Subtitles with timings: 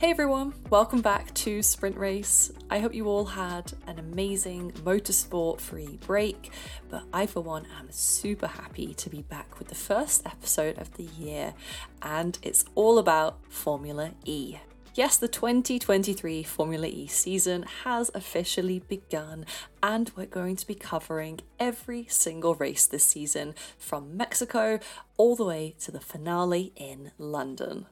[0.00, 2.52] Hey everyone, welcome back to Sprint Race.
[2.70, 6.52] I hope you all had an amazing motorsport free break,
[6.88, 10.96] but I, for one, am super happy to be back with the first episode of
[10.96, 11.52] the year,
[12.00, 14.58] and it's all about Formula E.
[14.94, 19.46] Yes, the 2023 Formula E season has officially begun,
[19.82, 24.78] and we're going to be covering every single race this season from Mexico
[25.16, 27.86] all the way to the finale in London.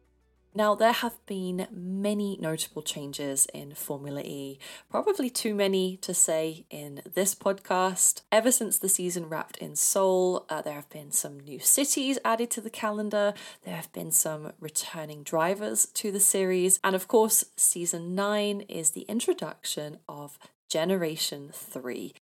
[0.57, 6.65] Now, there have been many notable changes in Formula E, probably too many to say
[6.71, 8.23] in this podcast.
[8.33, 12.51] Ever since the season wrapped in Seoul, uh, there have been some new cities added
[12.53, 13.35] to the calendar,
[13.65, 18.93] there have been some returning drivers to the series, and of course, season 9 is
[18.93, 20.39] the introduction of
[20.71, 22.15] Generation 3,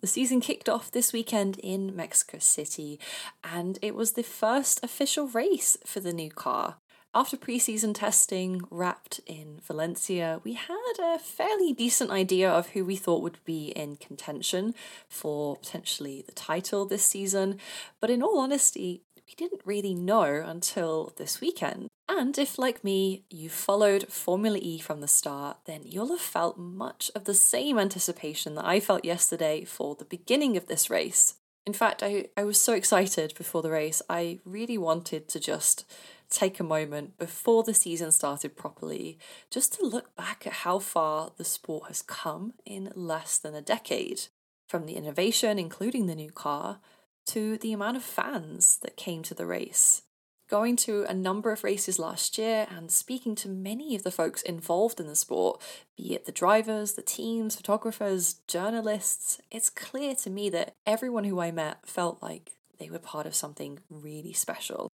[0.00, 3.00] the season kicked off this weekend in Mexico City,
[3.42, 6.76] and it was the first official race for the new car.
[7.12, 12.94] After preseason testing wrapped in Valencia, we had a fairly decent idea of who we
[12.94, 14.76] thought would be in contention
[15.08, 17.58] for potentially the title this season,
[18.00, 21.88] but in all honesty, we didn't really know until this weekend.
[22.08, 26.58] And if, like me, you followed Formula E from the start, then you'll have felt
[26.58, 31.34] much of the same anticipation that I felt yesterday for the beginning of this race.
[31.70, 35.88] In fact, I, I was so excited before the race, I really wanted to just
[36.28, 39.20] take a moment before the season started properly
[39.52, 43.62] just to look back at how far the sport has come in less than a
[43.62, 44.22] decade.
[44.68, 46.80] From the innovation, including the new car,
[47.26, 50.02] to the amount of fans that came to the race.
[50.50, 54.42] Going to a number of races last year and speaking to many of the folks
[54.42, 55.62] involved in the sport,
[55.96, 61.40] be it the drivers, the teams, photographers, journalists, it's clear to me that everyone who
[61.40, 64.90] I met felt like they were part of something really special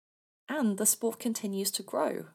[0.50, 2.26] and the sport continues to grow.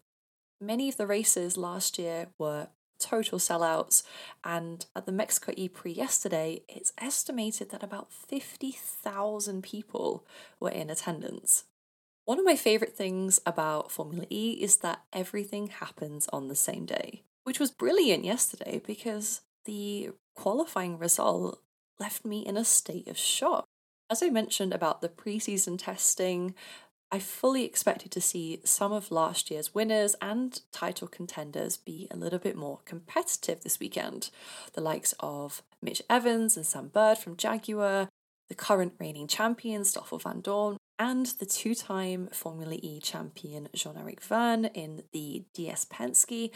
[0.61, 2.69] Many of the races last year were
[3.01, 4.03] total sellouts,
[4.45, 10.25] and at the Mexico E Prix yesterday, it's estimated that about 50,000 people
[10.61, 11.65] were in attendance.
[12.29, 16.85] One of my favourite things about Formula E is that everything happens on the same
[16.85, 21.63] day, which was brilliant yesterday because the qualifying result
[21.99, 23.65] left me in a state of shock.
[24.11, 26.55] As I mentioned about the preseason testing,
[27.11, 32.17] I fully expected to see some of last year's winners and title contenders be a
[32.19, 34.29] little bit more competitive this weekend.
[34.75, 38.11] The likes of Mitch Evans and Sam Bird from Jaguar,
[38.51, 44.21] the current reigning champion Stoffel Vandoorne, and the two time Formula E champion Jean Eric
[44.21, 46.51] Vergne in the DS Penske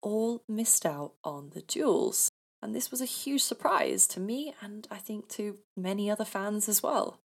[0.00, 2.30] all missed out on the duels.
[2.62, 6.68] And this was a huge surprise to me and I think to many other fans
[6.68, 7.20] as well.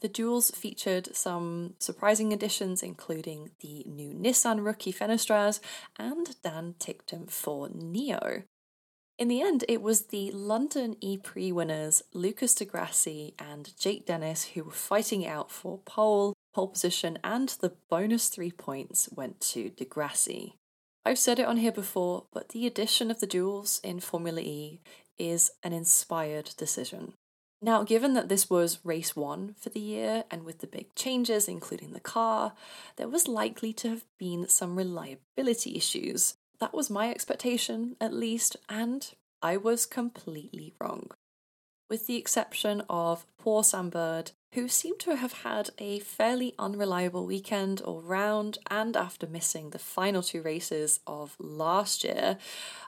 [0.00, 5.60] The duels featured some surprising additions, including the new Nissan rookie Fenestraz
[5.96, 8.42] and Dan Ticktum for NIO.
[9.22, 14.04] In the end, it was the London E Prix winners Lucas di Grassi and Jake
[14.04, 19.40] Dennis who were fighting out for pole, pole position, and the bonus three points went
[19.52, 20.56] to di Grassi.
[21.06, 24.80] I've said it on here before, but the addition of the duels in Formula E
[25.20, 27.12] is an inspired decision.
[27.60, 31.46] Now, given that this was race one for the year, and with the big changes,
[31.46, 32.54] including the car,
[32.96, 36.34] there was likely to have been some reliability issues.
[36.62, 39.12] That was my expectation, at least, and
[39.42, 41.10] I was completely wrong.
[41.90, 47.26] With the exception of poor Sam Bird, who seemed to have had a fairly unreliable
[47.26, 52.38] weekend all round, and after missing the final two races of last year,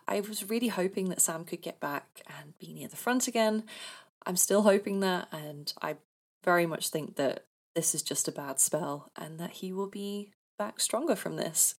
[0.07, 3.65] I was really hoping that Sam could get back and be near the front again.
[4.25, 5.97] I'm still hoping that, and I
[6.45, 10.31] very much think that this is just a bad spell and that he will be
[10.61, 11.75] back stronger from this.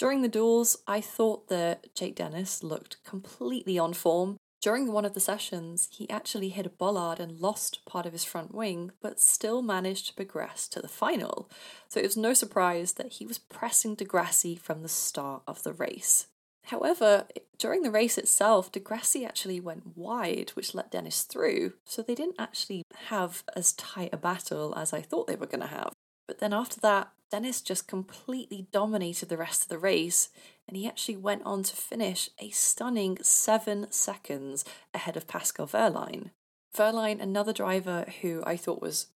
[0.00, 4.38] During the duels, I thought that Jake Dennis looked completely on form.
[4.62, 8.24] During one of the sessions, he actually hit a bollard and lost part of his
[8.24, 11.50] front wing, but still managed to progress to the final.
[11.90, 15.64] So it was no surprise that he was pressing di Grassi from the start of
[15.64, 16.28] the race.
[16.68, 17.26] However,
[17.58, 22.14] during the race itself, di Grassi actually went wide, which let Dennis through, so they
[22.14, 25.92] didn't actually have as tight a battle as I thought they were going to have.
[26.30, 30.28] But then after that, Dennis just completely dominated the rest of the race,
[30.68, 36.30] and he actually went on to finish a stunning seven seconds ahead of Pascal Wehrlein.
[36.76, 39.08] Wehrlein, another driver who I thought was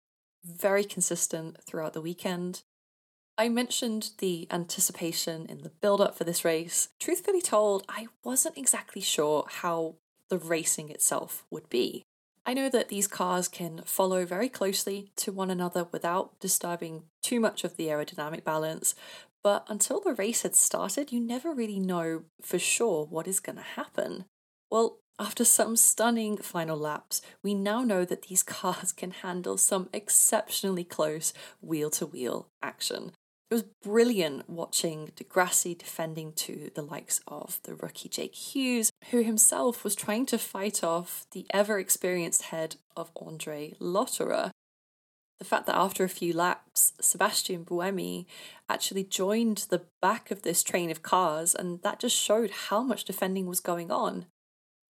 [0.44, 2.64] very consistent throughout the weekend,
[3.38, 6.90] I mentioned the anticipation in the build up for this race.
[7.00, 9.98] Truthfully told, I wasn't exactly sure how
[10.30, 12.06] the racing itself would be.
[12.46, 17.40] I know that these cars can follow very closely to one another without disturbing too
[17.40, 18.96] much of the aerodynamic balance,
[19.44, 23.58] But until the race had started, you never really know for sure what is going
[23.58, 24.26] to happen.
[24.72, 29.90] Well, after some stunning final laps, we now know that these cars can handle some
[29.94, 33.12] exceptionally close wheel to wheel action.
[33.54, 38.92] It was brilliant watching di Grassi defending to the likes of the rookie Jake Hughes,
[39.12, 44.50] who himself was trying to fight off the ever experienced head of Andre Lotterer.
[45.38, 48.26] The fact that after a few laps, Sebastian Buemi
[48.68, 53.06] actually joined the back of this train of cars, and that just showed how much
[53.06, 54.26] defending was going on.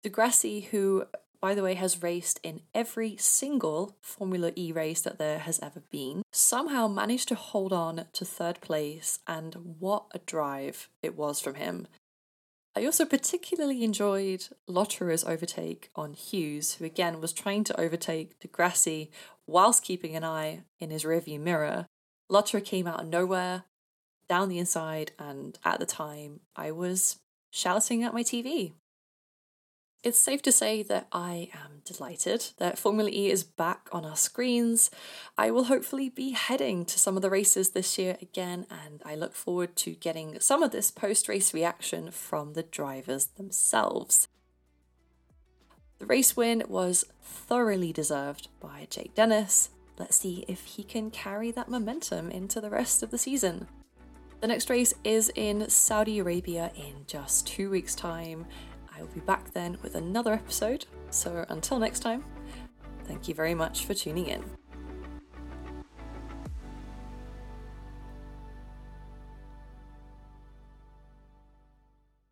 [0.03, 1.07] di Grassi, who,
[1.41, 5.81] by the way, has raced in every single Formula E race that there has ever
[5.91, 11.41] been, somehow managed to hold on to third place, and what a drive it was
[11.41, 11.87] from him.
[12.77, 18.49] I also particularly enjoyed Lotterer's overtake on Hughes, who again was trying to overtake di
[18.49, 19.11] Grassi
[19.47, 21.87] whilst keeping an eye in his rearview mirror.
[22.31, 23.65] Lotterer came out of nowhere,
[24.29, 27.19] down the inside, and at the time I was
[27.51, 28.75] shouting at my TV.
[30.03, 34.17] It's safe to say that I am delighted that Formula E is back on our
[34.17, 34.91] screens.
[35.37, 39.15] I will hopefully be heading to some of the races this year again, and I
[39.15, 44.29] look forward to getting some of this post race reaction from the drivers themselves.
[45.99, 49.69] The race win was thoroughly deserved by Jake Dennis.
[49.99, 53.69] Let's see if he can carry that momentum into the rest of the season.
[54.41, 58.47] The next race is in Saudi Arabia in just two weeks' time,
[59.01, 60.85] I will be back then with another episode.
[61.11, 62.23] So until next time,
[63.05, 64.60] thank you very much for tuning in.